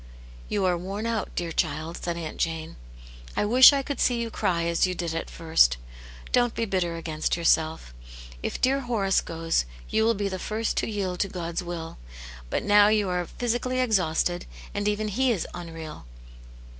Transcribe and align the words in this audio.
"You 0.49 0.65
are 0.65 0.79
worn 0.79 1.05
out, 1.05 1.29
dear 1.35 1.51
child," 1.51 1.95
said 1.97 2.17
Aunt 2.17 2.37
Jane." 2.37 2.75
I 3.37 3.45
wish 3.45 3.71
I 3.71 3.83
could 3.83 3.99
see 3.99 4.19
you 4.19 4.31
cry 4.31 4.63
as 4.65 4.87
you 4.87 4.95
did 4.95 5.13
at 5.13 5.29
first.' 5.29 5.77
Don't 6.31 6.55
be 6.55 6.65
bitter 6.65 6.95
against 6.95 7.37
yourself. 7.37 7.93
If 8.41 8.59
dear 8.59 8.79
Horace 8.79 9.21
goes, 9.21 9.63
you 9.91 10.03
will 10.03 10.15
be 10.15 10.27
the 10.27 10.39
first 10.39 10.75
to 10.77 10.89
yield 10.89 11.19
to 11.19 11.29
God's 11.29 11.61
wilf. 11.61 11.97
But 12.49 12.63
now 12.63 12.87
you 12.87 13.09
are 13.09 13.27
physically 13.27 13.79
exhausted, 13.79 14.47
and 14.73 14.87
even 14.87 15.07
He 15.07 15.31
is 15.31 15.45
unreal. 15.53 16.07